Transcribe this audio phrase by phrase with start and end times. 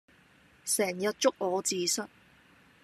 [0.65, 2.07] 成日捉我字蝨